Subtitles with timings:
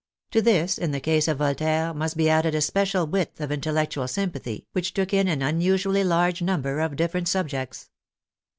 [0.31, 4.07] To this, in the case of Voltaire, must be added a special width of intellectual
[4.07, 7.91] sympathy which took in an unusually large number of different subjects.